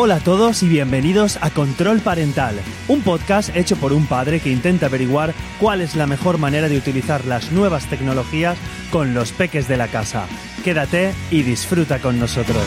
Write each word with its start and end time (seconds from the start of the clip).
Hola 0.00 0.14
a 0.14 0.20
todos 0.20 0.62
y 0.62 0.68
bienvenidos 0.68 1.40
a 1.40 1.50
Control 1.50 1.98
Parental, 1.98 2.54
un 2.86 3.02
podcast 3.02 3.50
hecho 3.56 3.74
por 3.74 3.92
un 3.92 4.06
padre 4.06 4.38
que 4.38 4.48
intenta 4.48 4.86
averiguar 4.86 5.34
cuál 5.58 5.80
es 5.80 5.96
la 5.96 6.06
mejor 6.06 6.38
manera 6.38 6.68
de 6.68 6.76
utilizar 6.76 7.24
las 7.24 7.50
nuevas 7.50 7.86
tecnologías 7.86 8.56
con 8.92 9.12
los 9.12 9.32
peques 9.32 9.66
de 9.66 9.76
la 9.76 9.88
casa. 9.88 10.28
Quédate 10.62 11.14
y 11.32 11.42
disfruta 11.42 11.98
con 11.98 12.20
nosotros. 12.20 12.62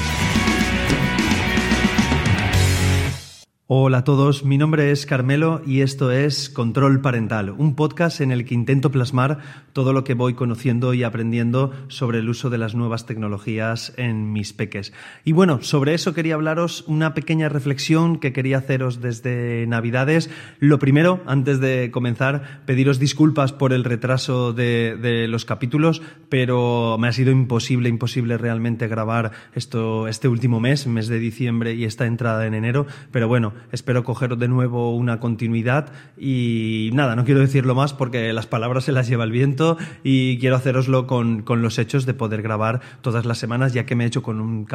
Hola 3.73 3.99
a 3.99 4.03
todos, 4.03 4.43
mi 4.43 4.57
nombre 4.57 4.91
es 4.91 5.05
Carmelo 5.05 5.61
y 5.65 5.79
esto 5.79 6.11
es 6.11 6.49
Control 6.49 6.99
Parental, 6.99 7.51
un 7.51 7.73
podcast 7.77 8.19
en 8.19 8.33
el 8.33 8.43
que 8.43 8.53
intento 8.53 8.91
plasmar 8.91 9.39
todo 9.71 9.93
lo 9.93 10.03
que 10.03 10.13
voy 10.13 10.33
conociendo 10.33 10.93
y 10.93 11.03
aprendiendo 11.03 11.71
sobre 11.87 12.19
el 12.19 12.27
uso 12.27 12.49
de 12.49 12.57
las 12.57 12.75
nuevas 12.75 13.05
tecnologías 13.05 13.93
en 13.95 14.33
mis 14.33 14.51
peques. 14.51 14.91
Y 15.23 15.31
bueno, 15.31 15.61
sobre 15.61 15.93
eso 15.93 16.13
quería 16.13 16.33
hablaros 16.33 16.83
una 16.85 17.13
pequeña 17.13 17.47
reflexión 17.47 18.19
que 18.19 18.33
quería 18.33 18.57
haceros 18.57 18.99
desde 18.99 19.65
Navidades. 19.67 20.29
Lo 20.59 20.77
primero, 20.77 21.21
antes 21.25 21.61
de 21.61 21.91
comenzar, 21.91 22.63
pediros 22.65 22.99
disculpas 22.99 23.53
por 23.53 23.71
el 23.71 23.85
retraso 23.85 24.51
de, 24.51 25.27
los 25.29 25.45
capítulos, 25.45 26.01
pero 26.27 26.97
me 26.99 27.07
ha 27.07 27.13
sido 27.13 27.31
imposible, 27.31 27.87
imposible 27.87 28.37
realmente 28.37 28.89
grabar 28.89 29.31
esto 29.53 30.09
este 30.09 30.27
último 30.27 30.59
mes, 30.59 30.87
mes 30.87 31.07
de 31.07 31.19
diciembre 31.19 31.73
y 31.73 31.85
esta 31.85 32.05
entrada 32.05 32.45
en 32.45 32.53
enero, 32.53 32.85
pero 33.11 33.29
bueno, 33.29 33.53
espero 33.71 34.03
coger 34.03 34.37
de 34.37 34.47
nuevo 34.47 34.95
una 34.95 35.19
continuidad 35.19 35.91
y 36.17 36.89
nada, 36.93 37.15
no 37.15 37.25
quiero 37.25 37.39
decirlo 37.39 37.75
más 37.75 37.93
porque 37.93 38.33
las 38.33 38.47
palabras 38.47 38.85
se 38.85 38.91
las 38.91 39.07
lleva 39.07 39.23
el 39.23 39.31
viento 39.31 39.77
y 40.03 40.37
quiero 40.39 40.55
haceroslo 40.55 41.07
con, 41.07 41.43
los 41.47 41.79
hechos 41.79 42.05
de 42.05 42.13
poder 42.13 42.41
grabar 42.41 42.81
todas 43.01 43.25
las 43.25 43.37
semanas 43.37 43.73
ya 43.73 43.85
que 43.85 43.95
me 43.95 44.03
he 44.03 44.07
hecho 44.07 44.23
con 44.23 44.39
un, 44.41 44.67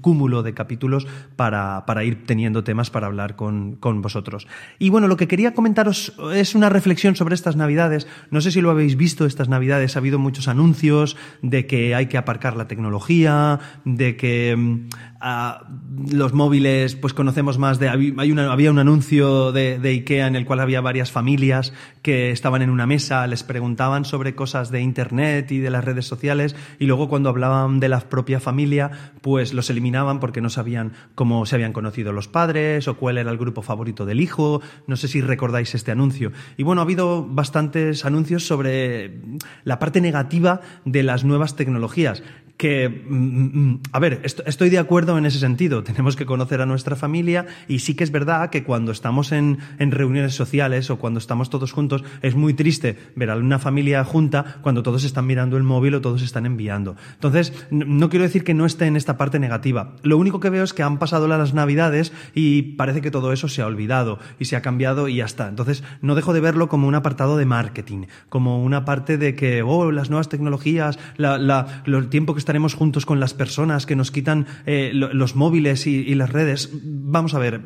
cúmulo 0.00 0.42
de 0.42 0.54
capítulos 0.54 1.06
para, 1.36 1.84
ir 2.04 2.24
teniendo 2.26 2.64
temas 2.64 2.90
para 2.90 3.06
hablar 3.06 3.36
con, 3.36 3.76
con 3.76 4.02
vosotros. 4.02 4.46
Y 4.78 4.90
bueno, 4.90 5.08
lo 5.08 5.16
que 5.16 5.28
quería 5.28 5.54
comentaros 5.54 6.14
es 6.34 6.54
una 6.54 6.68
reflexión 6.68 7.16
sobre 7.16 7.34
estas 7.34 7.56
navidades. 7.56 8.06
No 8.30 8.40
sé 8.40 8.50
si 8.50 8.60
lo 8.60 8.70
habéis 8.70 8.96
visto 8.96 9.26
estas 9.26 9.48
navidades, 9.48 9.96
ha 9.96 9.98
habido 9.98 10.18
muchos 10.18 10.48
anuncios 10.48 11.16
de 11.42 11.66
que 11.66 11.94
hay 11.94 12.06
que 12.06 12.18
aparcar 12.18 12.56
la 12.56 12.68
tecnología, 12.68 13.60
de 13.84 14.16
que 14.16 14.86
mm, 15.22 16.12
los 16.12 16.32
móviles, 16.32 16.96
pues 16.96 17.14
conocemos 17.14 17.58
más 17.58 17.78
de... 17.78 17.88
Hay 17.88 18.32
una, 18.32 18.52
había 18.52 18.70
un 18.70 18.78
anuncio 18.78 19.52
de, 19.52 19.78
de, 19.78 19.88
IKEA 19.90 20.26
en 20.26 20.36
el 20.36 20.44
cual 20.44 20.60
había 20.60 20.80
varias 20.80 21.10
familias 21.10 21.72
que 22.02 22.30
estaban 22.30 22.62
en 22.62 22.70
una 22.70 22.86
mesa, 22.86 23.26
les 23.26 23.42
preguntaban 23.44 24.04
sobre 24.04 24.34
cosas 24.34 24.70
de 24.70 24.80
Internet 24.80 25.52
y 25.52 25.58
de 25.58 25.70
las 25.70 25.84
redes 25.84 26.06
sociales 26.06 26.56
y 26.78 26.86
luego 26.86 27.08
cuando 27.08 27.28
hablaban 27.28 27.80
de 27.80 27.88
la 27.88 28.00
propia 28.00 28.40
familia, 28.40 28.90
pues 29.20 29.54
los 29.54 29.70
eliminaban 29.70 30.20
porque 30.20 30.40
no 30.40 30.50
sabían 30.50 30.92
cómo 31.14 31.46
se 31.46 31.54
habían 31.54 31.72
conocido 31.72 32.12
los 32.12 32.28
padres 32.28 32.88
o 32.88 32.96
cuál 32.96 33.18
era 33.18 33.30
el 33.30 33.38
grupo 33.38 33.62
favorito 33.62 34.04
del 34.04 34.20
hijo. 34.20 34.60
No 34.86 34.96
sé 34.96 35.08
si 35.08 35.20
recordáis 35.20 35.74
este 35.74 35.92
anuncio. 35.92 36.32
Y 36.56 36.64
bueno, 36.64 36.80
ha 36.80 36.84
habido 36.84 37.24
bastantes 37.24 38.04
anuncios 38.04 38.46
sobre 38.46 39.20
la 39.64 39.78
parte 39.78 40.00
negativa 40.00 40.60
de 40.84 41.02
las 41.02 41.24
nuevas 41.24 41.56
tecnologías 41.56 42.22
que, 42.56 42.88
mm, 42.88 43.14
mm, 43.14 43.50
mm, 43.54 43.80
a 43.92 43.98
ver, 43.98 44.20
estoy 44.22 44.70
de 44.70 44.78
acuerdo 44.78 45.11
en 45.18 45.26
ese 45.26 45.38
sentido. 45.38 45.82
Tenemos 45.82 46.16
que 46.16 46.26
conocer 46.26 46.60
a 46.60 46.66
nuestra 46.66 46.96
familia 46.96 47.46
y 47.68 47.80
sí 47.80 47.94
que 47.94 48.04
es 48.04 48.10
verdad 48.10 48.50
que 48.50 48.64
cuando 48.64 48.92
estamos 48.92 49.32
en, 49.32 49.58
reuniones 49.78 50.34
sociales 50.34 50.90
o 50.90 50.98
cuando 50.98 51.18
estamos 51.18 51.50
todos 51.50 51.72
juntos, 51.72 52.04
es 52.22 52.34
muy 52.34 52.54
triste 52.54 52.96
ver 53.14 53.30
a 53.30 53.36
una 53.36 53.58
familia 53.58 54.04
junta 54.04 54.58
cuando 54.62 54.82
todos 54.82 55.04
están 55.04 55.26
mirando 55.26 55.56
el 55.56 55.62
móvil 55.62 55.94
o 55.94 56.00
todos 56.00 56.22
están 56.22 56.46
enviando. 56.46 56.96
Entonces, 57.14 57.52
no 57.70 58.08
quiero 58.08 58.24
decir 58.24 58.44
que 58.44 58.54
no 58.54 58.66
esté 58.66 58.86
en 58.86 58.96
esta 58.96 59.16
parte 59.16 59.38
negativa. 59.38 59.96
Lo 60.02 60.16
único 60.16 60.40
que 60.40 60.50
veo 60.50 60.64
es 60.64 60.72
que 60.72 60.82
han 60.82 60.98
pasado 60.98 61.28
las 61.28 61.54
navidades 61.54 62.12
y 62.34 62.62
parece 62.62 63.00
que 63.00 63.10
todo 63.10 63.32
eso 63.32 63.48
se 63.48 63.62
ha 63.62 63.66
olvidado 63.66 64.18
y 64.38 64.46
se 64.46 64.56
ha 64.56 64.62
cambiado 64.62 65.08
y 65.08 65.16
ya 65.16 65.24
está. 65.24 65.48
Entonces, 65.48 65.84
no 66.00 66.14
dejo 66.14 66.32
de 66.32 66.40
verlo 66.40 66.68
como 66.68 66.88
un 66.88 66.94
apartado 66.94 67.36
de 67.36 67.46
marketing, 67.46 68.06
como 68.28 68.62
una 68.62 68.84
parte 68.84 69.18
de 69.18 69.34
que, 69.34 69.62
oh, 69.62 69.90
las 69.90 70.10
nuevas 70.10 70.28
tecnologías, 70.28 70.98
el 71.18 72.08
tiempo 72.08 72.34
que 72.34 72.38
estaremos 72.38 72.74
juntos 72.74 73.06
con 73.06 73.20
las 73.20 73.34
personas, 73.34 73.86
que 73.86 73.96
nos 73.96 74.10
quitan 74.10 74.46
eh, 74.66 74.92
los 75.12 75.36
móviles 75.36 75.86
y, 75.86 76.14
las 76.14 76.30
redes. 76.30 76.70
Vamos 76.82 77.34
a 77.34 77.38
ver, 77.38 77.60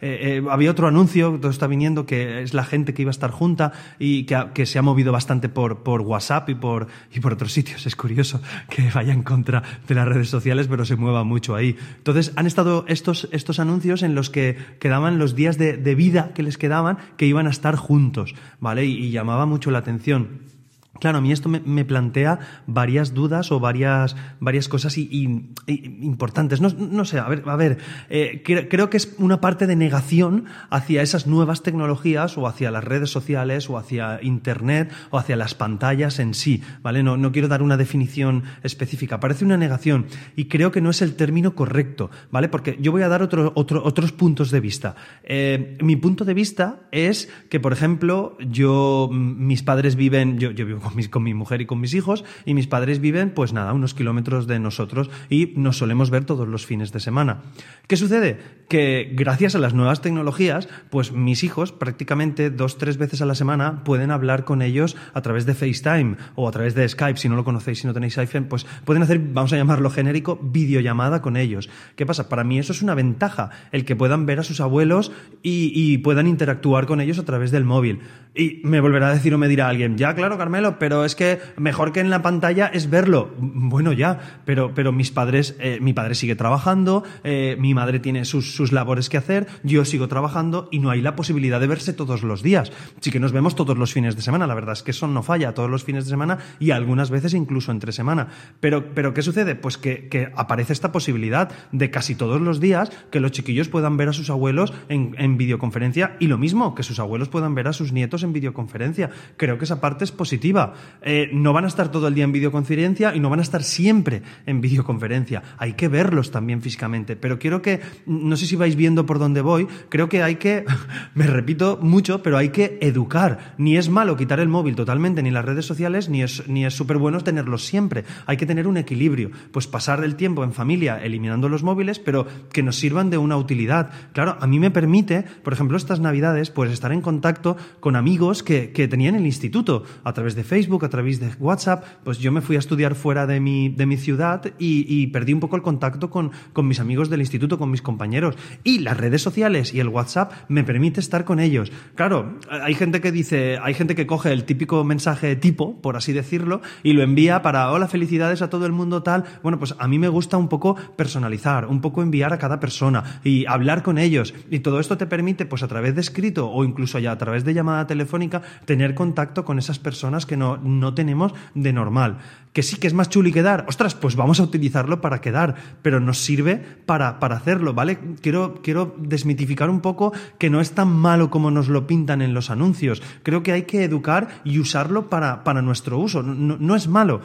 eh, 0.00 0.40
eh, 0.40 0.42
había 0.50 0.70
otro 0.70 0.88
anuncio, 0.88 1.38
todo 1.40 1.50
está 1.50 1.66
viniendo, 1.66 2.06
que 2.06 2.42
es 2.42 2.54
la 2.54 2.64
gente 2.64 2.94
que 2.94 3.02
iba 3.02 3.10
a 3.10 3.12
estar 3.12 3.30
junta 3.30 3.72
y 3.98 4.24
que, 4.24 4.66
se 4.66 4.78
ha 4.78 4.82
movido 4.82 5.12
bastante 5.12 5.48
por, 5.48 5.82
por 5.82 6.02
WhatsApp 6.02 6.48
y 6.50 6.54
por, 6.54 6.88
y 7.12 7.20
por 7.20 7.32
otros 7.32 7.52
sitios. 7.52 7.86
Es 7.86 7.96
curioso 7.96 8.40
que 8.68 8.90
vaya 8.94 9.12
en 9.12 9.22
contra 9.22 9.62
de 9.86 9.94
las 9.94 10.06
redes 10.06 10.28
sociales, 10.28 10.66
pero 10.68 10.84
se 10.84 10.96
mueva 10.96 11.24
mucho 11.24 11.54
ahí. 11.54 11.76
Entonces, 11.98 12.32
han 12.36 12.46
estado 12.46 12.84
estos, 12.88 13.28
estos 13.32 13.58
anuncios 13.60 14.02
en 14.02 14.14
los 14.14 14.30
que 14.30 14.56
quedaban 14.78 15.18
los 15.18 15.34
días 15.34 15.58
de, 15.58 15.94
vida 15.94 16.32
que 16.34 16.42
les 16.42 16.56
quedaban, 16.58 16.98
que 17.16 17.26
iban 17.26 17.46
a 17.46 17.50
estar 17.50 17.76
juntos, 17.76 18.34
¿vale? 18.60 18.86
y 18.86 19.10
llamaba 19.10 19.46
mucho 19.46 19.70
la 19.70 19.78
atención. 19.78 20.51
Claro, 21.00 21.18
a 21.18 21.20
mí 21.20 21.32
esto 21.32 21.48
me, 21.48 21.84
plantea 21.84 22.38
varias 22.66 23.14
dudas 23.14 23.50
o 23.50 23.58
varias, 23.58 24.14
varias 24.40 24.68
cosas 24.68 24.98
importantes. 24.98 26.60
No, 26.60 27.04
sé, 27.04 27.18
a 27.18 27.28
ver, 27.28 27.42
a 27.46 27.56
ver 27.56 27.78
eh, 28.10 28.42
creo 28.44 28.90
que 28.90 28.98
es 28.98 29.14
una 29.18 29.40
parte 29.40 29.66
de 29.66 29.74
negación 29.74 30.44
hacia 30.70 31.02
esas 31.02 31.26
nuevas 31.26 31.62
tecnologías 31.62 32.36
o 32.36 32.46
hacia 32.46 32.70
las 32.70 32.84
redes 32.84 33.10
sociales 33.10 33.70
o 33.70 33.78
hacia 33.78 34.22
Internet 34.22 34.92
o 35.10 35.18
hacia 35.18 35.34
las 35.34 35.54
pantallas 35.54 36.18
en 36.18 36.34
sí, 36.34 36.62
¿vale? 36.82 37.02
No, 37.02 37.16
no 37.16 37.32
quiero 37.32 37.48
dar 37.48 37.62
una 37.62 37.78
definición 37.78 38.44
específica, 38.62 39.18
parece 39.18 39.44
una 39.46 39.56
negación 39.56 40.06
y 40.36 40.44
creo 40.44 40.72
que 40.72 40.82
no 40.82 40.90
es 40.90 41.00
el 41.00 41.16
término 41.16 41.54
correcto, 41.54 42.10
¿vale? 42.30 42.48
Porque 42.48 42.76
yo 42.80 42.92
voy 42.92 43.02
a 43.02 43.08
dar 43.08 43.22
otro, 43.22 43.52
otros 43.54 44.12
puntos 44.12 44.50
de 44.50 44.60
vista. 44.60 44.94
Eh, 45.24 45.78
mi 45.80 45.96
punto 45.96 46.24
de 46.24 46.34
vista 46.34 46.80
es 46.92 47.30
que, 47.48 47.60
por 47.60 47.72
ejemplo, 47.72 48.36
yo, 48.38 49.08
mis 49.10 49.62
padres 49.62 49.96
viven, 49.96 50.38
yo, 50.38 50.50
yo 50.50 50.66
vivo 50.66 50.81
con 51.10 51.22
mi, 51.22 51.34
mujer 51.34 51.60
y 51.60 51.66
con 51.66 51.80
mis 51.80 51.94
hijos, 51.94 52.24
y 52.44 52.54
mis 52.54 52.66
padres 52.66 53.00
viven, 53.00 53.30
pues 53.30 53.52
nada, 53.52 53.72
unos 53.72 53.94
kilómetros 53.94 54.46
de 54.46 54.58
nosotros 54.58 55.10
y 55.28 55.52
nos 55.56 55.78
solemos 55.78 56.10
ver 56.10 56.24
todos 56.24 56.48
los 56.48 56.66
fines 56.66 56.92
de 56.92 57.00
semana. 57.00 57.42
¿Qué 57.86 57.96
sucede? 57.96 58.38
Que 58.68 59.10
gracias 59.14 59.54
a 59.54 59.58
las 59.58 59.74
nuevas 59.74 60.00
tecnologías, 60.00 60.68
pues 60.90 61.12
mis 61.12 61.44
hijos 61.44 61.72
prácticamente 61.72 62.50
dos, 62.50 62.78
tres 62.78 62.98
veces 62.98 63.22
a 63.22 63.26
la 63.26 63.34
semana 63.34 63.84
pueden 63.84 64.10
hablar 64.10 64.44
con 64.44 64.62
ellos 64.62 64.96
a 65.14 65.22
través 65.22 65.46
de 65.46 65.54
FaceTime 65.54 66.16
o 66.34 66.48
a 66.48 66.52
través 66.52 66.74
de 66.74 66.88
Skype, 66.88 67.18
si 67.18 67.28
no 67.28 67.36
lo 67.36 67.44
conocéis, 67.44 67.80
si 67.80 67.86
no 67.86 67.94
tenéis 67.94 68.18
iPhone, 68.18 68.46
pues 68.48 68.66
pueden 68.84 69.02
hacer, 69.02 69.18
vamos 69.18 69.52
a 69.52 69.56
llamarlo 69.56 69.90
genérico, 69.90 70.38
videollamada 70.42 71.22
con 71.22 71.36
ellos. 71.36 71.68
¿Qué 71.96 72.06
pasa? 72.06 72.28
Para 72.28 72.44
mí 72.44 72.58
eso 72.58 72.72
es 72.72 72.82
una 72.82 72.94
ventaja, 72.94 73.50
el 73.70 73.84
que 73.84 73.96
puedan 73.96 74.26
ver 74.26 74.40
a 74.40 74.42
sus 74.42 74.60
abuelos 74.60 75.12
y, 75.42 75.72
y 75.74 75.98
puedan 75.98 76.26
interactuar 76.26 76.86
con 76.86 77.00
ellos 77.00 77.18
a 77.18 77.24
través 77.24 77.50
del 77.50 77.64
móvil. 77.64 78.00
Y 78.34 78.60
me 78.64 78.80
volverá 78.80 79.08
a 79.08 79.14
decir 79.14 79.34
o 79.34 79.38
me 79.38 79.48
dirá 79.48 79.68
alguien, 79.68 79.98
ya 79.98 80.14
claro, 80.14 80.38
Carmelo, 80.38 80.71
pero 80.78 81.04
es 81.04 81.14
que 81.14 81.40
mejor 81.56 81.92
que 81.92 82.00
en 82.00 82.10
la 82.10 82.22
pantalla 82.22 82.66
es 82.66 82.90
verlo. 82.90 83.30
Bueno, 83.38 83.92
ya, 83.92 84.40
pero, 84.44 84.74
pero 84.74 84.92
mis 84.92 85.10
padres, 85.10 85.56
eh, 85.58 85.78
mi 85.80 85.92
padre 85.92 86.14
sigue 86.14 86.36
trabajando, 86.36 87.04
eh, 87.24 87.56
mi 87.58 87.74
madre 87.74 87.98
tiene 87.98 88.24
sus, 88.24 88.54
sus, 88.54 88.72
labores 88.72 89.08
que 89.08 89.18
hacer, 89.18 89.46
yo 89.62 89.84
sigo 89.84 90.08
trabajando 90.08 90.68
y 90.70 90.78
no 90.78 90.90
hay 90.90 91.02
la 91.02 91.16
posibilidad 91.16 91.60
de 91.60 91.66
verse 91.66 91.92
todos 91.92 92.22
los 92.22 92.42
días. 92.42 92.72
Sí 93.00 93.10
que 93.10 93.20
nos 93.20 93.32
vemos 93.32 93.54
todos 93.54 93.76
los 93.76 93.92
fines 93.92 94.16
de 94.16 94.22
semana, 94.22 94.46
la 94.46 94.54
verdad 94.54 94.72
es 94.72 94.82
que 94.82 94.92
eso 94.92 95.06
no 95.06 95.22
falla, 95.22 95.54
todos 95.54 95.70
los 95.70 95.84
fines 95.84 96.04
de 96.04 96.10
semana 96.10 96.38
y 96.58 96.70
algunas 96.70 97.10
veces 97.10 97.34
incluso 97.34 97.72
entre 97.72 97.92
semana. 97.92 98.28
Pero, 98.60 98.94
pero 98.94 99.14
¿qué 99.14 99.22
sucede? 99.22 99.54
Pues 99.54 99.78
que, 99.78 100.08
que 100.08 100.32
aparece 100.36 100.72
esta 100.72 100.92
posibilidad 100.92 101.50
de 101.72 101.90
casi 101.90 102.14
todos 102.14 102.40
los 102.40 102.60
días 102.60 102.90
que 103.10 103.20
los 103.20 103.32
chiquillos 103.32 103.68
puedan 103.68 103.96
ver 103.96 104.08
a 104.08 104.12
sus 104.12 104.30
abuelos 104.30 104.72
en, 104.88 105.14
en 105.18 105.36
videoconferencia 105.36 106.16
y 106.18 106.26
lo 106.26 106.38
mismo, 106.38 106.74
que 106.74 106.82
sus 106.82 106.98
abuelos 106.98 107.28
puedan 107.28 107.54
ver 107.54 107.68
a 107.68 107.72
sus 107.72 107.92
nietos 107.92 108.22
en 108.22 108.32
videoconferencia. 108.32 109.10
Creo 109.36 109.58
que 109.58 109.64
esa 109.64 109.80
parte 109.80 110.04
es 110.04 110.12
positiva. 110.12 110.61
Eh, 111.02 111.30
no 111.32 111.52
van 111.52 111.64
a 111.64 111.68
estar 111.68 111.90
todo 111.90 112.08
el 112.08 112.14
día 112.14 112.24
en 112.24 112.32
videoconferencia 112.32 113.14
y 113.14 113.20
no 113.20 113.28
van 113.28 113.40
a 113.40 113.42
estar 113.42 113.62
siempre 113.62 114.22
en 114.46 114.60
videoconferencia. 114.60 115.42
Hay 115.58 115.72
que 115.74 115.88
verlos 115.88 116.30
también 116.30 116.62
físicamente. 116.62 117.16
Pero 117.16 117.38
quiero 117.38 117.60
que, 117.60 117.80
no 118.06 118.36
sé 118.36 118.46
si 118.46 118.56
vais 118.56 118.76
viendo 118.76 119.04
por 119.04 119.18
dónde 119.18 119.40
voy, 119.40 119.66
creo 119.88 120.08
que 120.08 120.22
hay 120.22 120.36
que, 120.36 120.64
me 121.14 121.26
repito 121.26 121.78
mucho, 121.82 122.22
pero 122.22 122.38
hay 122.38 122.50
que 122.50 122.78
educar. 122.80 123.54
Ni 123.58 123.76
es 123.76 123.88
malo 123.88 124.16
quitar 124.16 124.40
el 124.40 124.48
móvil 124.48 124.76
totalmente, 124.76 125.22
ni 125.22 125.30
las 125.30 125.44
redes 125.44 125.66
sociales, 125.66 126.08
ni 126.08 126.22
es 126.22 126.48
ni 126.48 126.70
súper 126.70 126.98
bueno 126.98 127.20
tenerlos 127.20 127.64
siempre. 127.64 128.04
Hay 128.26 128.36
que 128.36 128.46
tener 128.46 128.66
un 128.66 128.76
equilibrio. 128.76 129.30
Pues 129.50 129.66
pasar 129.66 130.02
el 130.04 130.14
tiempo 130.14 130.44
en 130.44 130.52
familia 130.52 131.02
eliminando 131.02 131.48
los 131.48 131.62
móviles, 131.62 131.98
pero 131.98 132.26
que 132.52 132.62
nos 132.62 132.76
sirvan 132.76 133.10
de 133.10 133.18
una 133.18 133.36
utilidad. 133.36 133.90
Claro, 134.12 134.36
a 134.40 134.46
mí 134.46 134.58
me 134.58 134.70
permite, 134.70 135.22
por 135.42 135.52
ejemplo, 135.52 135.76
estas 135.76 136.00
navidades, 136.00 136.50
pues 136.50 136.70
estar 136.70 136.92
en 136.92 137.00
contacto 137.00 137.56
con 137.80 137.96
amigos 137.96 138.42
que, 138.42 138.70
que 138.72 138.88
en 139.08 139.16
el 139.16 139.26
instituto, 139.26 139.84
a 140.04 140.12
través 140.12 140.34
de 140.34 140.44
Facebook, 140.52 140.84
a 140.84 140.90
través 140.90 141.18
de 141.18 141.30
WhatsApp, 141.40 141.82
pues 142.04 142.18
yo 142.18 142.30
me 142.30 142.42
fui 142.42 142.56
a 142.56 142.58
estudiar 142.58 142.94
fuera 142.94 143.26
de 143.26 143.40
mi, 143.40 143.70
de 143.70 143.86
mi 143.86 143.96
ciudad 143.96 144.52
y, 144.58 145.06
perdí 145.06 145.32
un 145.32 145.40
poco 145.40 145.56
el 145.56 145.62
contacto 145.62 146.10
con, 146.10 146.30
con 146.52 146.68
mis 146.68 146.78
amigos 146.78 147.08
del 147.08 147.20
instituto, 147.20 147.56
con 147.56 147.70
mis 147.70 147.80
compañeros. 147.80 148.36
Y 148.62 148.80
las 148.80 148.98
redes 148.98 149.22
sociales 149.22 149.72
y 149.72 149.80
el 149.80 149.88
WhatsApp 149.88 150.30
me 150.48 150.62
permite 150.62 151.00
estar 151.00 151.24
con 151.24 151.40
ellos. 151.40 151.72
Claro, 151.94 152.38
hay 152.50 152.74
gente 152.74 153.00
que 153.00 153.12
dice, 153.12 153.58
hay 153.62 153.72
gente 153.72 153.94
que 153.94 154.06
coge 154.06 154.30
el 154.30 154.44
típico 154.44 154.84
mensaje 154.84 155.36
tipo, 155.36 155.80
por 155.80 155.96
así 155.96 156.12
decirlo, 156.12 156.60
y 156.82 156.92
lo 156.92 157.02
envía 157.02 157.40
para, 157.40 157.72
hola, 157.72 157.88
felicidades 157.88 158.42
a 158.42 158.50
todo 158.50 158.66
el 158.66 158.72
mundo 158.72 159.02
tal. 159.02 159.24
Bueno, 159.42 159.58
pues 159.58 159.74
a 159.78 159.88
mí 159.88 159.98
me 159.98 160.08
gusta 160.08 160.36
un 160.36 160.50
poco 160.50 160.76
personalizar, 160.96 161.64
un 161.64 161.80
poco 161.80 162.02
enviar 162.02 162.34
a 162.34 162.38
cada 162.38 162.60
persona 162.60 163.20
y 163.24 163.46
hablar 163.46 163.82
con 163.82 163.96
ellos. 163.96 164.34
Y 164.50 164.58
todo 164.58 164.80
esto 164.80 164.98
te 164.98 165.06
permite, 165.06 165.46
pues 165.46 165.62
a 165.62 165.68
través 165.68 165.94
de 165.94 166.02
escrito 166.02 166.50
o 166.50 166.62
incluso 166.62 166.98
ya 166.98 167.12
a 167.12 167.16
través 167.16 167.42
de 167.42 167.54
llamada 167.54 167.86
telefónica, 167.86 168.42
tener 168.66 168.94
contacto 168.94 169.46
con 169.46 169.58
esas 169.58 169.78
personas 169.78 170.26
que 170.26 170.36
no, 170.36 170.41
no 170.58 170.94
tenemos 170.94 171.34
de 171.54 171.72
normal. 171.72 172.18
Que 172.52 172.62
sí 172.62 172.76
que 172.76 172.86
es 172.86 172.92
más 172.92 173.08
chuli 173.08 173.32
quedar, 173.32 173.64
ostras, 173.66 173.94
pues 173.94 174.14
vamos 174.14 174.38
a 174.38 174.42
utilizarlo 174.42 175.00
para 175.00 175.22
quedar, 175.22 175.54
pero 175.80 176.00
nos 176.00 176.18
sirve 176.18 176.56
para, 176.84 177.18
para 177.18 177.36
hacerlo, 177.36 177.72
¿vale? 177.72 177.98
Quiero, 178.20 178.60
quiero 178.62 178.94
desmitificar 178.98 179.70
un 179.70 179.80
poco 179.80 180.12
que 180.38 180.50
no 180.50 180.60
es 180.60 180.72
tan 180.72 180.88
malo 180.94 181.30
como 181.30 181.50
nos 181.50 181.68
lo 181.68 181.86
pintan 181.86 182.20
en 182.20 182.34
los 182.34 182.50
anuncios. 182.50 183.02
Creo 183.22 183.42
que 183.42 183.52
hay 183.52 183.62
que 183.62 183.84
educar 183.84 184.42
y 184.44 184.58
usarlo 184.58 185.08
para, 185.08 185.44
para 185.44 185.62
nuestro 185.62 185.98
uso. 185.98 186.22
no 186.22 186.76
es 186.76 186.88
malo. 186.88 187.22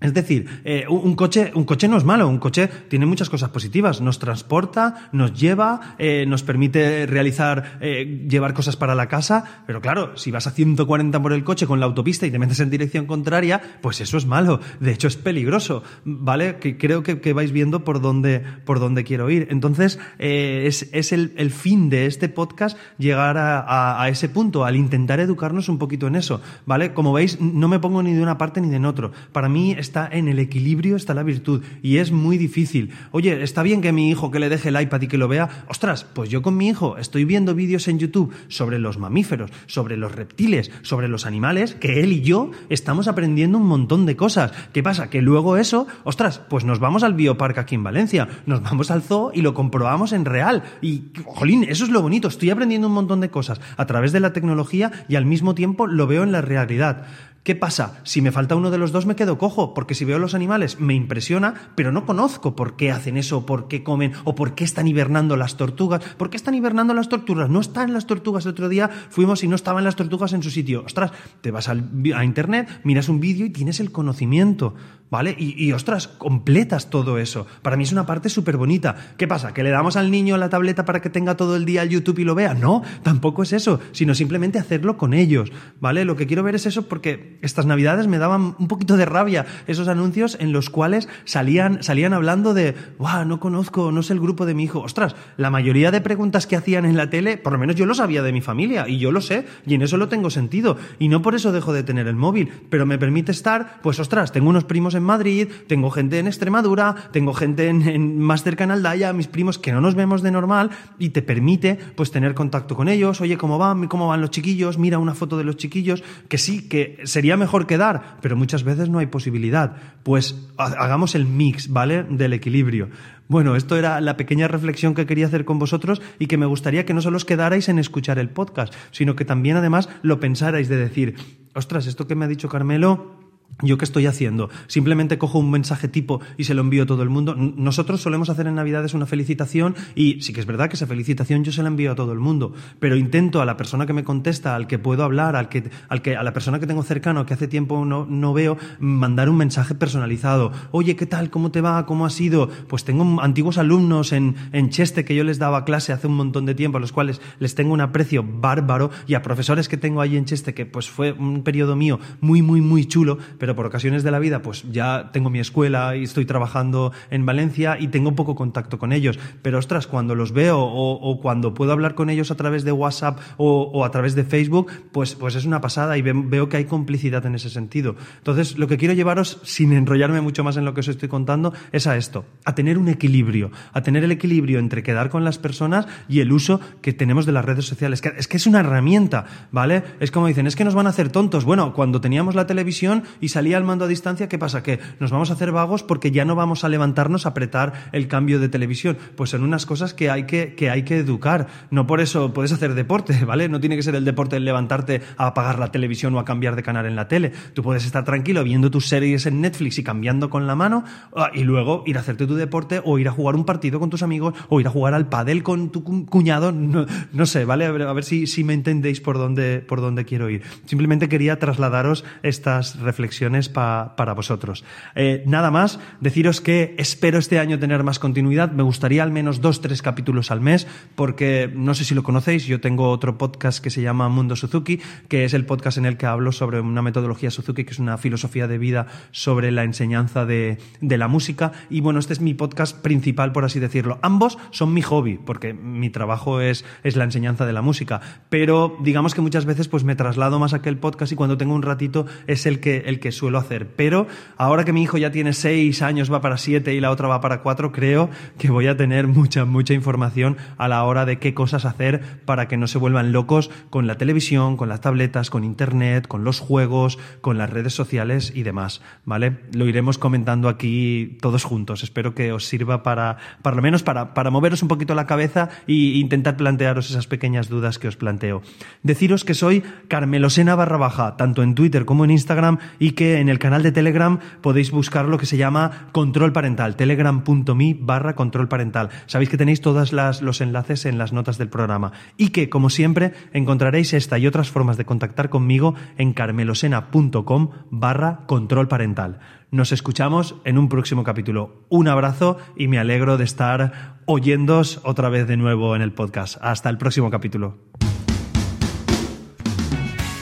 Es 0.00 0.14
decir, 0.14 0.46
eh, 0.64 0.84
un, 0.88 1.16
coche, 1.16 1.50
un 1.56 1.64
coche 1.64 1.88
no 1.88 1.96
es 1.96 2.04
malo, 2.04 2.28
un 2.28 2.38
coche 2.38 2.68
tiene 2.88 3.04
muchas 3.04 3.28
cosas 3.28 3.50
positivas. 3.50 4.00
Nos 4.00 4.20
transporta, 4.20 5.10
nos 5.10 5.34
lleva, 5.34 5.96
eh, 5.98 6.24
nos 6.28 6.44
permite 6.44 7.04
realizar, 7.06 7.78
eh, 7.80 8.24
llevar 8.28 8.54
cosas 8.54 8.76
para 8.76 8.94
la 8.94 9.08
casa, 9.08 9.62
pero 9.66 9.80
claro, 9.80 10.16
si 10.16 10.30
vas 10.30 10.46
a 10.46 10.52
140 10.52 11.20
por 11.20 11.32
el 11.32 11.42
coche 11.42 11.66
con 11.66 11.80
la 11.80 11.86
autopista 11.86 12.26
y 12.26 12.30
te 12.30 12.38
metes 12.38 12.60
en 12.60 12.70
dirección 12.70 13.06
contraria, 13.06 13.60
pues 13.82 14.00
eso 14.00 14.16
es 14.18 14.26
malo. 14.26 14.60
De 14.78 14.92
hecho, 14.92 15.08
es 15.08 15.16
peligroso, 15.16 15.82
¿vale? 16.04 16.58
Que 16.58 16.78
creo 16.78 17.02
que, 17.02 17.32
vais 17.32 17.50
viendo 17.50 17.84
por 17.84 18.00
dónde, 18.00 18.42
por 18.64 18.78
dónde 18.78 19.02
quiero 19.02 19.30
ir. 19.30 19.48
Entonces, 19.50 19.98
es, 20.18 20.88
es 20.92 21.12
el, 21.12 21.34
el, 21.36 21.50
fin 21.50 21.90
de 21.90 22.06
este 22.06 22.28
podcast 22.28 22.78
llegar 22.98 23.36
a, 23.36 24.00
a 24.00 24.08
ese 24.08 24.28
punto, 24.28 24.64
al 24.64 24.76
intentar 24.76 25.20
educarnos 25.20 25.68
un 25.68 25.78
poquito 25.78 26.06
en 26.06 26.16
eso, 26.16 26.40
¿vale? 26.66 26.94
Como 26.94 27.12
veis, 27.12 27.40
no 27.40 27.68
me 27.68 27.78
pongo 27.80 28.02
ni 28.02 28.14
de 28.14 28.22
una 28.22 28.38
parte 28.38 28.60
ni 28.60 28.68
de 28.70 28.78
otro. 28.86 29.12
Para 29.32 29.48
mí, 29.48 29.74
está 29.88 30.06
en 30.10 30.28
el 30.28 30.38
equilibrio, 30.38 30.96
está 30.96 31.14
la 31.14 31.22
virtud. 31.22 31.62
Y 31.82 31.96
es 31.96 32.12
muy 32.12 32.36
difícil. 32.36 32.92
Oye, 33.10 33.42
está 33.42 33.62
bien 33.62 33.80
que 33.80 33.90
mi 33.90 34.10
hijo 34.10 34.30
que 34.30 34.38
le 34.38 34.50
deje 34.50 34.68
el 34.68 34.80
iPad 34.80 35.00
y 35.00 35.08
que 35.08 35.16
lo 35.16 35.28
vea. 35.28 35.64
Ostras, 35.68 36.04
pues 36.04 36.28
yo 36.28 36.42
con 36.42 36.56
mi 36.56 36.68
hijo 36.68 36.98
estoy 36.98 37.24
viendo 37.24 37.54
vídeos 37.54 37.88
en 37.88 37.98
YouTube 37.98 38.32
sobre 38.48 38.78
los 38.78 38.98
mamíferos, 38.98 39.50
sobre 39.66 39.96
los 39.96 40.14
reptiles, 40.14 40.70
sobre 40.82 41.08
los 41.08 41.24
animales, 41.24 41.74
que 41.74 42.00
él 42.00 42.12
y 42.12 42.20
yo 42.20 42.50
estamos 42.68 43.08
aprendiendo 43.08 43.56
un 43.56 43.66
montón 43.66 44.04
de 44.04 44.16
cosas. 44.16 44.52
¿Qué 44.72 44.82
pasa? 44.82 45.08
Que 45.08 45.22
luego 45.22 45.56
eso, 45.56 45.86
ostras, 46.04 46.42
pues 46.50 46.64
nos 46.64 46.80
vamos 46.80 47.02
al 47.02 47.14
bioparque 47.14 47.60
aquí 47.60 47.74
en 47.74 47.84
Valencia, 47.84 48.28
nos 48.44 48.62
vamos 48.62 48.90
al 48.90 49.02
zoo 49.02 49.30
y 49.32 49.40
lo 49.40 49.54
comprobamos 49.54 50.12
en 50.12 50.26
real. 50.26 50.64
Y, 50.82 51.04
jolín, 51.24 51.64
eso 51.64 51.84
es 51.84 51.90
lo 51.90 52.02
bonito. 52.02 52.28
Estoy 52.28 52.50
aprendiendo 52.50 52.88
un 52.88 52.94
montón 52.94 53.20
de 53.20 53.30
cosas 53.30 53.60
a 53.78 53.86
través 53.86 54.12
de 54.12 54.20
la 54.20 54.34
tecnología 54.34 54.92
y 55.08 55.16
al 55.16 55.24
mismo 55.24 55.54
tiempo 55.54 55.86
lo 55.86 56.06
veo 56.06 56.24
en 56.24 56.32
la 56.32 56.42
realidad. 56.42 57.06
¿Qué 57.48 57.56
pasa? 57.56 58.02
Si 58.04 58.20
me 58.20 58.30
falta 58.30 58.56
uno 58.56 58.70
de 58.70 58.76
los 58.76 58.92
dos 58.92 59.06
me 59.06 59.16
quedo 59.16 59.38
cojo, 59.38 59.72
porque 59.72 59.94
si 59.94 60.04
veo 60.04 60.18
los 60.18 60.34
animales 60.34 60.80
me 60.80 60.92
impresiona, 60.92 61.72
pero 61.76 61.92
no 61.92 62.04
conozco 62.04 62.54
por 62.54 62.76
qué 62.76 62.90
hacen 62.90 63.16
eso, 63.16 63.46
por 63.46 63.68
qué 63.68 63.82
comen 63.82 64.12
o 64.24 64.34
por 64.34 64.54
qué 64.54 64.64
están 64.64 64.86
hibernando 64.86 65.34
las 65.34 65.56
tortugas. 65.56 66.04
¿Por 66.18 66.28
qué 66.28 66.36
están 66.36 66.54
hibernando 66.54 66.92
las 66.92 67.08
tortugas? 67.08 67.48
No 67.48 67.60
están 67.60 67.94
las 67.94 68.06
tortugas. 68.06 68.44
El 68.44 68.50
otro 68.50 68.68
día 68.68 68.90
fuimos 69.08 69.44
y 69.44 69.48
no 69.48 69.56
estaban 69.56 69.82
las 69.82 69.96
tortugas 69.96 70.34
en 70.34 70.42
su 70.42 70.50
sitio. 70.50 70.82
Ostras, 70.84 71.10
te 71.40 71.50
vas 71.50 71.70
a 71.70 72.22
internet, 72.22 72.82
miras 72.84 73.08
un 73.08 73.18
vídeo 73.18 73.46
y 73.46 73.50
tienes 73.50 73.80
el 73.80 73.92
conocimiento. 73.92 74.74
¿Vale? 75.10 75.34
Y, 75.38 75.72
ostras, 75.72 76.06
completas 76.06 76.90
todo 76.90 77.16
eso. 77.16 77.46
Para 77.62 77.78
mí 77.78 77.84
es 77.84 77.92
una 77.92 78.04
parte 78.04 78.28
súper 78.28 78.58
bonita. 78.58 79.14
¿Qué 79.16 79.26
pasa? 79.26 79.54
¿Que 79.54 79.62
le 79.62 79.70
damos 79.70 79.96
al 79.96 80.10
niño 80.10 80.36
la 80.36 80.50
tableta 80.50 80.84
para 80.84 81.00
que 81.00 81.08
tenga 81.08 81.34
todo 81.34 81.56
el 81.56 81.64
día 81.64 81.82
el 81.82 81.88
YouTube 81.88 82.18
y 82.18 82.24
lo 82.24 82.34
vea? 82.34 82.52
No, 82.52 82.82
tampoco 83.02 83.42
es 83.42 83.54
eso, 83.54 83.80
sino 83.92 84.14
simplemente 84.14 84.58
hacerlo 84.58 84.98
con 84.98 85.14
ellos. 85.14 85.50
¿Vale? 85.80 86.04
Lo 86.04 86.14
que 86.14 86.26
quiero 86.26 86.42
ver 86.42 86.56
es 86.56 86.66
eso 86.66 86.88
porque 86.88 87.37
estas 87.42 87.66
navidades 87.66 88.06
me 88.06 88.18
daban 88.18 88.54
un 88.58 88.68
poquito 88.68 88.96
de 88.96 89.04
rabia 89.04 89.46
esos 89.66 89.88
anuncios 89.88 90.36
en 90.40 90.52
los 90.52 90.70
cuales 90.70 91.08
salían, 91.24 91.82
salían 91.82 92.12
hablando 92.12 92.54
de, 92.54 92.74
¡guau! 92.98 93.24
No 93.24 93.40
conozco, 93.40 93.92
no 93.92 94.02
sé 94.02 94.12
el 94.12 94.20
grupo 94.20 94.46
de 94.46 94.54
mi 94.54 94.64
hijo. 94.64 94.80
Ostras, 94.80 95.14
la 95.36 95.50
mayoría 95.50 95.90
de 95.90 96.00
preguntas 96.00 96.46
que 96.46 96.56
hacían 96.56 96.84
en 96.84 96.96
la 96.96 97.10
tele, 97.10 97.36
por 97.36 97.52
lo 97.52 97.58
menos 97.58 97.76
yo 97.76 97.86
lo 97.86 97.94
sabía 97.94 98.22
de 98.22 98.32
mi 98.32 98.40
familia 98.40 98.88
y 98.88 98.98
yo 98.98 99.12
lo 99.12 99.20
sé 99.20 99.46
y 99.66 99.74
en 99.74 99.82
eso 99.82 99.96
lo 99.96 100.08
tengo 100.08 100.30
sentido. 100.30 100.76
Y 100.98 101.08
no 101.08 101.22
por 101.22 101.34
eso 101.34 101.52
dejo 101.52 101.72
de 101.72 101.82
tener 101.82 102.06
el 102.06 102.16
móvil, 102.16 102.50
pero 102.70 102.86
me 102.86 102.98
permite 102.98 103.32
estar, 103.32 103.80
pues 103.82 104.00
ostras, 104.00 104.32
tengo 104.32 104.50
unos 104.50 104.64
primos 104.64 104.94
en 104.94 105.02
Madrid, 105.02 105.48
tengo 105.66 105.90
gente 105.90 106.18
en 106.18 106.26
Extremadura, 106.26 106.94
tengo 107.12 107.34
gente 107.34 107.68
en, 107.68 108.18
más 108.18 108.42
cerca 108.42 108.64
en 108.64 108.70
Aldaya, 108.70 109.12
mis 109.12 109.28
primos 109.28 109.58
que 109.58 109.72
no 109.72 109.80
nos 109.80 109.94
vemos 109.94 110.22
de 110.22 110.30
normal 110.30 110.70
y 110.98 111.10
te 111.10 111.22
permite 111.22 111.78
pues 111.96 112.10
tener 112.10 112.34
contacto 112.34 112.74
con 112.74 112.88
ellos, 112.88 113.20
oye, 113.20 113.36
¿cómo 113.36 113.58
van? 113.58 113.88
¿Cómo 113.88 114.08
van 114.08 114.20
los 114.20 114.30
chiquillos? 114.30 114.78
Mira 114.78 114.98
una 114.98 115.14
foto 115.14 115.36
de 115.36 115.44
los 115.44 115.56
chiquillos, 115.56 116.02
que 116.28 116.38
sí, 116.38 116.68
que 116.68 116.98
sería 117.04 117.27
mejor 117.36 117.66
quedar, 117.66 118.16
pero 118.20 118.36
muchas 118.36 118.64
veces 118.64 118.88
no 118.88 118.98
hay 118.98 119.06
posibilidad. 119.06 119.76
Pues 120.02 120.48
hagamos 120.56 121.14
el 121.14 121.26
mix, 121.26 121.68
¿vale? 121.68 122.04
Del 122.04 122.32
equilibrio. 122.32 122.88
Bueno, 123.28 123.56
esto 123.56 123.76
era 123.76 124.00
la 124.00 124.16
pequeña 124.16 124.48
reflexión 124.48 124.94
que 124.94 125.06
quería 125.06 125.26
hacer 125.26 125.44
con 125.44 125.58
vosotros 125.58 126.00
y 126.18 126.26
que 126.26 126.38
me 126.38 126.46
gustaría 126.46 126.86
que 126.86 126.94
no 126.94 127.02
solo 127.02 127.18
os 127.18 127.24
quedarais 127.24 127.68
en 127.68 127.78
escuchar 127.78 128.18
el 128.18 128.30
podcast, 128.30 128.72
sino 128.90 129.16
que 129.16 129.26
también 129.26 129.56
además 129.56 129.88
lo 130.02 130.18
pensarais 130.18 130.68
de 130.68 130.76
decir, 130.76 131.16
ostras, 131.54 131.86
esto 131.86 132.06
que 132.06 132.14
me 132.14 132.24
ha 132.24 132.28
dicho 132.28 132.48
Carmelo 132.48 133.17
¿Yo 133.60 133.76
qué 133.76 133.84
estoy 133.84 134.06
haciendo? 134.06 134.50
Simplemente 134.68 135.18
cojo 135.18 135.40
un 135.40 135.50
mensaje 135.50 135.88
tipo 135.88 136.20
y 136.36 136.44
se 136.44 136.54
lo 136.54 136.60
envío 136.60 136.84
a 136.84 136.86
todo 136.86 137.02
el 137.02 137.08
mundo. 137.08 137.34
Nosotros 137.34 138.00
solemos 138.00 138.30
hacer 138.30 138.46
en 138.46 138.54
Navidades 138.54 138.94
una 138.94 139.04
felicitación 139.04 139.74
y 139.96 140.22
sí 140.22 140.32
que 140.32 140.38
es 140.38 140.46
verdad 140.46 140.68
que 140.68 140.76
esa 140.76 140.86
felicitación 140.86 141.42
yo 141.42 141.50
se 141.50 141.62
la 141.62 141.68
envío 141.68 141.90
a 141.90 141.96
todo 141.96 142.12
el 142.12 142.20
mundo, 142.20 142.52
pero 142.78 142.94
intento 142.94 143.42
a 143.42 143.44
la 143.44 143.56
persona 143.56 143.84
que 143.84 143.92
me 143.92 144.04
contesta, 144.04 144.54
al 144.54 144.68
que 144.68 144.78
puedo 144.78 145.02
hablar, 145.02 145.34
al 145.34 145.48
que, 145.48 145.70
al 145.88 146.02
que, 146.02 146.14
a 146.14 146.22
la 146.22 146.32
persona 146.32 146.60
que 146.60 146.68
tengo 146.68 146.84
cercano, 146.84 147.26
que 147.26 147.34
hace 147.34 147.48
tiempo 147.48 147.84
no, 147.84 148.06
no 148.08 148.32
veo, 148.32 148.58
mandar 148.78 149.28
un 149.28 149.36
mensaje 149.36 149.74
personalizado. 149.74 150.52
Oye, 150.70 150.94
¿qué 150.94 151.06
tal? 151.06 151.28
¿Cómo 151.30 151.50
te 151.50 151.60
va? 151.60 151.84
¿Cómo 151.84 152.06
ha 152.06 152.10
sido? 152.10 152.48
Pues 152.68 152.84
tengo 152.84 153.20
antiguos 153.20 153.58
alumnos 153.58 154.12
en, 154.12 154.36
en 154.52 154.70
Cheste 154.70 155.04
que 155.04 155.16
yo 155.16 155.24
les 155.24 155.40
daba 155.40 155.64
clase 155.64 155.92
hace 155.92 156.06
un 156.06 156.14
montón 156.14 156.46
de 156.46 156.54
tiempo, 156.54 156.78
a 156.78 156.80
los 156.80 156.92
cuales 156.92 157.20
les 157.40 157.56
tengo 157.56 157.72
un 157.72 157.80
aprecio 157.80 158.24
bárbaro 158.24 158.92
y 159.08 159.14
a 159.14 159.22
profesores 159.22 159.68
que 159.68 159.76
tengo 159.76 160.00
allí 160.00 160.16
en 160.16 160.26
Cheste 160.26 160.54
que 160.54 160.64
pues 160.64 160.88
fue 160.88 161.10
un 161.10 161.42
periodo 161.42 161.74
mío 161.74 161.98
muy, 162.20 162.40
muy, 162.40 162.60
muy 162.60 162.86
chulo, 162.86 163.18
pero 163.38 163.47
por 163.54 163.66
ocasiones 163.66 164.02
de 164.02 164.10
la 164.10 164.18
vida, 164.18 164.42
pues 164.42 164.64
ya 164.70 165.10
tengo 165.12 165.30
mi 165.30 165.40
escuela 165.40 165.96
y 165.96 166.04
estoy 166.04 166.24
trabajando 166.24 166.92
en 167.10 167.26
Valencia 167.26 167.76
y 167.78 167.88
tengo 167.88 168.14
poco 168.14 168.34
contacto 168.34 168.78
con 168.78 168.92
ellos. 168.92 169.18
Pero 169.42 169.58
ostras, 169.58 169.86
cuando 169.86 170.14
los 170.14 170.32
veo 170.32 170.60
o, 170.60 171.20
cuando 171.20 171.54
puedo 171.54 171.72
hablar 171.72 171.94
con 171.94 172.10
ellos 172.10 172.30
a 172.30 172.36
través 172.36 172.64
de 172.64 172.72
WhatsApp 172.72 173.18
o, 173.36 173.84
a 173.84 173.90
través 173.90 174.14
de 174.14 174.24
Facebook, 174.24 174.70
pues, 174.92 175.14
pues 175.14 175.34
es 175.34 175.44
una 175.44 175.60
pasada 175.60 175.96
y 175.98 176.02
veo 176.02 176.48
que 176.48 176.56
hay 176.56 176.64
complicidad 176.64 177.24
en 177.26 177.34
ese 177.34 177.50
sentido. 177.50 177.96
Entonces, 178.18 178.58
lo 178.58 178.66
que 178.66 178.76
quiero 178.76 178.94
llevaros, 178.94 179.40
sin 179.42 179.72
enrollarme 179.72 180.20
mucho 180.20 180.44
más 180.44 180.56
en 180.56 180.64
lo 180.64 180.74
que 180.74 180.80
os 180.80 180.88
estoy 180.88 181.08
contando, 181.08 181.52
es 181.72 181.86
a 181.86 181.96
esto, 181.96 182.24
a 182.44 182.54
tener 182.54 182.78
un 182.78 182.88
equilibrio, 182.88 183.50
a 183.72 183.82
tener 183.82 184.04
el 184.04 184.12
equilibrio 184.12 184.58
entre 184.58 184.82
quedar 184.82 185.10
con 185.10 185.24
las 185.24 185.38
personas 185.38 185.86
y 186.08 186.20
el 186.20 186.32
uso 186.32 186.60
que 186.82 186.92
tenemos 186.92 187.26
de 187.26 187.32
las 187.32 187.44
redes 187.44 187.64
sociales. 187.64 188.02
Es 188.16 188.28
que 188.28 188.36
es 188.36 188.46
una 188.46 188.60
herramienta, 188.60 189.26
¿vale? 189.50 189.82
Es 190.00 190.10
como 190.10 190.26
dicen, 190.26 190.46
es 190.46 190.56
que 190.56 190.64
nos 190.64 190.74
van 190.74 190.86
a 190.86 190.90
hacer 190.90 191.10
tontos. 191.10 191.44
Bueno, 191.44 191.72
cuando 191.72 192.00
teníamos 192.00 192.34
la 192.34 192.46
televisión 192.46 193.04
y 193.20 193.28
salía 193.38 193.56
el 193.56 193.62
mando 193.62 193.84
a 193.84 193.88
distancia, 193.88 194.28
¿qué 194.28 194.36
pasa? 194.36 194.64
Que 194.64 194.80
nos 194.98 195.12
vamos 195.12 195.30
a 195.30 195.34
hacer 195.34 195.52
vagos 195.52 195.84
porque 195.84 196.10
ya 196.10 196.24
no 196.24 196.34
vamos 196.34 196.64
a 196.64 196.68
levantarnos 196.68 197.24
a 197.24 197.28
apretar 197.28 197.72
el 197.92 198.08
cambio 198.08 198.40
de 198.40 198.48
televisión. 198.48 198.98
Pues 199.14 199.30
son 199.30 199.44
unas 199.44 199.64
cosas 199.64 199.94
que 199.94 200.10
hay 200.10 200.24
que, 200.24 200.56
que 200.56 200.70
hay 200.70 200.82
que 200.82 200.98
educar. 200.98 201.46
No 201.70 201.86
por 201.86 202.00
eso 202.00 202.32
puedes 202.32 202.50
hacer 202.50 202.74
deporte, 202.74 203.24
¿vale? 203.24 203.48
No 203.48 203.60
tiene 203.60 203.76
que 203.76 203.84
ser 203.84 203.94
el 203.94 204.04
deporte 204.04 204.34
el 204.34 204.44
levantarte 204.44 205.02
a 205.16 205.28
apagar 205.28 205.60
la 205.60 205.70
televisión 205.70 206.16
o 206.16 206.18
a 206.18 206.24
cambiar 206.24 206.56
de 206.56 206.64
canal 206.64 206.84
en 206.86 206.96
la 206.96 207.06
tele. 207.06 207.30
Tú 207.54 207.62
puedes 207.62 207.86
estar 207.86 208.04
tranquilo 208.04 208.42
viendo 208.42 208.72
tus 208.72 208.88
series 208.88 209.24
en 209.26 209.40
Netflix 209.40 209.78
y 209.78 209.84
cambiando 209.84 210.30
con 210.30 210.48
la 210.48 210.56
mano 210.56 210.82
ah, 211.14 211.30
y 211.32 211.44
luego 211.44 211.84
ir 211.86 211.96
a 211.96 212.00
hacerte 212.00 212.26
tu 212.26 212.34
deporte 212.34 212.82
o 212.84 212.98
ir 212.98 213.06
a 213.06 213.12
jugar 213.12 213.36
un 213.36 213.44
partido 213.44 213.78
con 213.78 213.88
tus 213.88 214.02
amigos 214.02 214.34
o 214.48 214.58
ir 214.58 214.66
a 214.66 214.70
jugar 214.70 214.94
al 214.94 215.08
pádel 215.08 215.44
con 215.44 215.70
tu 215.70 215.84
cuñado. 215.84 216.50
No, 216.50 217.26
sé, 217.26 217.44
¿vale? 217.44 217.66
A 217.66 217.70
ver, 217.70 217.82
a 217.82 217.92
ver 217.92 218.02
si, 218.02 218.26
si 218.26 218.42
me 218.42 218.54
entendéis 218.54 219.00
por 219.00 219.16
dónde, 219.16 219.60
por 219.60 219.80
dónde 219.80 220.04
quiero 220.04 220.28
ir. 220.28 220.42
Simplemente 220.66 221.08
quería 221.08 221.38
trasladaros 221.38 222.04
estas 222.24 222.80
reflexiones 222.80 223.27
para 223.48 224.12
vosotros. 224.14 224.64
Eh, 224.94 225.22
nada 225.26 225.50
más, 225.50 225.78
deciros 226.00 226.40
que 226.40 226.74
espero 226.78 227.18
este 227.18 227.38
año 227.38 227.58
tener 227.58 227.84
más 227.84 227.98
continuidad. 227.98 228.52
Me 228.52 228.62
gustaría 228.62 229.02
al 229.02 229.12
menos 229.12 229.40
dos, 229.40 229.60
tres 229.60 229.82
capítulos 229.82 230.30
al 230.30 230.40
mes, 230.40 230.66
porque 230.94 231.50
no 231.54 231.74
sé 231.74 231.84
si 231.84 231.94
lo 231.94 232.02
conocéis, 232.02 232.46
yo 232.46 232.60
tengo 232.60 232.90
otro 232.90 233.18
podcast 233.18 233.62
que 233.62 233.70
se 233.70 233.82
llama 233.82 234.08
Mundo 234.08 234.36
Suzuki, 234.36 234.80
que 235.08 235.24
es 235.24 235.34
el 235.34 235.44
podcast 235.44 235.78
en 235.78 235.86
el 235.86 235.96
que 235.96 236.06
hablo 236.06 236.32
sobre 236.32 236.60
una 236.60 236.82
metodología 236.82 237.30
Suzuki, 237.30 237.64
que 237.64 237.72
es 237.72 237.78
una 237.78 237.98
filosofía 237.98 238.48
de 238.48 238.58
vida 238.58 238.86
sobre 239.10 239.50
la 239.50 239.64
enseñanza 239.64 240.24
de, 240.24 240.58
de 240.80 240.98
la 240.98 241.08
música. 241.08 241.52
Y 241.68 241.80
bueno, 241.80 241.98
este 241.98 242.12
es 242.12 242.20
mi 242.20 242.34
podcast 242.34 242.80
principal, 242.80 243.32
por 243.32 243.44
así 243.44 243.60
decirlo. 243.60 243.98
Ambos 244.02 244.38
son 244.50 244.72
mi 244.72 244.82
hobby, 244.82 245.18
porque 245.18 245.52
mi 245.52 245.90
trabajo 245.90 246.40
es, 246.40 246.64
es 246.82 246.96
la 246.96 247.04
enseñanza 247.04 247.46
de 247.46 247.52
la 247.52 247.62
música. 247.62 248.00
Pero 248.28 248.76
digamos 248.80 249.14
que 249.14 249.20
muchas 249.20 249.44
veces 249.44 249.68
pues 249.68 249.84
me 249.84 249.96
traslado 249.96 250.38
más 250.38 250.52
a 250.52 250.56
aquel 250.56 250.78
podcast 250.78 251.12
y 251.12 251.16
cuando 251.16 251.36
tengo 251.36 251.54
un 251.54 251.62
ratito 251.62 252.06
es 252.26 252.46
el 252.46 252.60
que, 252.60 252.84
el 252.86 253.00
que 253.00 253.12
suelo 253.18 253.38
hacer. 253.38 253.66
Pero 253.76 254.06
ahora 254.36 254.64
que 254.64 254.72
mi 254.72 254.82
hijo 254.82 254.98
ya 254.98 255.10
tiene 255.10 255.32
seis 255.32 255.82
años, 255.82 256.12
va 256.12 256.20
para 256.20 256.38
siete 256.38 256.74
y 256.74 256.80
la 256.80 256.90
otra 256.90 257.08
va 257.08 257.20
para 257.20 257.42
cuatro, 257.42 257.72
creo 257.72 258.08
que 258.38 258.50
voy 258.50 258.66
a 258.66 258.76
tener 258.76 259.06
mucha, 259.06 259.44
mucha 259.44 259.74
información 259.74 260.36
a 260.56 260.68
la 260.68 260.82
hora 260.84 261.04
de 261.04 261.18
qué 261.18 261.34
cosas 261.34 261.64
hacer 261.64 262.20
para 262.24 262.48
que 262.48 262.56
no 262.56 262.66
se 262.66 262.78
vuelvan 262.78 263.12
locos 263.12 263.50
con 263.70 263.86
la 263.86 263.96
televisión, 263.96 264.56
con 264.56 264.68
las 264.68 264.80
tabletas, 264.80 265.30
con 265.30 265.44
internet, 265.44 266.06
con 266.06 266.24
los 266.24 266.40
juegos, 266.40 266.98
con 267.20 267.38
las 267.38 267.50
redes 267.50 267.74
sociales 267.74 268.32
y 268.34 268.42
demás, 268.42 268.80
¿vale? 269.04 269.38
Lo 269.52 269.66
iremos 269.66 269.98
comentando 269.98 270.48
aquí 270.48 271.18
todos 271.20 271.44
juntos. 271.44 271.82
Espero 271.82 272.14
que 272.14 272.32
os 272.32 272.46
sirva 272.46 272.82
para, 272.82 273.18
para 273.42 273.56
lo 273.56 273.62
menos 273.62 273.82
para, 273.82 274.14
para 274.14 274.30
moveros 274.30 274.62
un 274.62 274.68
poquito 274.68 274.94
la 274.94 275.06
cabeza 275.06 275.48
e 275.66 275.98
intentar 275.98 276.36
plantearos 276.36 276.90
esas 276.90 277.06
pequeñas 277.06 277.48
dudas 277.48 277.78
que 277.78 277.88
os 277.88 277.96
planteo. 277.96 278.42
Deciros 278.82 279.24
que 279.24 279.34
soy 279.34 279.62
Carmelosena 279.88 280.54
barra 280.54 280.76
baja, 280.76 281.16
tanto 281.16 281.42
en 281.42 281.54
Twitter 281.54 281.84
como 281.84 282.04
en 282.04 282.10
Instagram, 282.10 282.58
y 282.78 282.92
que 282.98 283.20
en 283.20 283.28
el 283.28 283.38
canal 283.38 283.62
de 283.62 283.70
Telegram 283.70 284.18
podéis 284.40 284.72
buscar 284.72 285.04
lo 285.04 285.18
que 285.18 285.26
se 285.26 285.36
llama 285.36 285.86
control 285.92 286.32
parental, 286.32 286.74
telegram.me 286.74 287.76
barra 287.78 288.16
control 288.16 288.48
parental. 288.48 288.88
Sabéis 289.06 289.30
que 289.30 289.36
tenéis 289.36 289.60
todos 289.60 289.92
los 289.92 290.40
enlaces 290.40 290.84
en 290.84 290.98
las 290.98 291.12
notas 291.12 291.38
del 291.38 291.48
programa 291.48 291.92
y 292.16 292.30
que, 292.30 292.50
como 292.50 292.70
siempre, 292.70 293.12
encontraréis 293.32 293.94
esta 293.94 294.18
y 294.18 294.26
otras 294.26 294.50
formas 294.50 294.76
de 294.76 294.84
contactar 294.84 295.30
conmigo 295.30 295.76
en 295.96 296.12
carmelosena.com 296.12 297.50
barra 297.70 298.26
control 298.26 298.66
parental. 298.66 299.20
Nos 299.52 299.70
escuchamos 299.70 300.34
en 300.44 300.58
un 300.58 300.68
próximo 300.68 301.04
capítulo. 301.04 301.66
Un 301.68 301.86
abrazo 301.86 302.38
y 302.56 302.66
me 302.66 302.80
alegro 302.80 303.16
de 303.16 303.22
estar 303.22 304.00
oyéndos 304.06 304.80
otra 304.82 305.08
vez 305.08 305.28
de 305.28 305.36
nuevo 305.36 305.76
en 305.76 305.82
el 305.82 305.92
podcast. 305.92 306.36
Hasta 306.40 306.68
el 306.68 306.78
próximo 306.78 307.10
capítulo. 307.10 307.58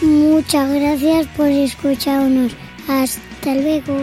Muchas 0.03 0.71
gracias 0.75 1.27
por 1.29 1.47
escucharnos. 1.47 2.55
Hasta 2.89 3.55
luego. 3.55 3.99